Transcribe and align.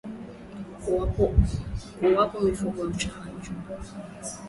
Kuwapa 1.99 2.37
mifugo 2.45 2.81
chanjo 2.99 3.51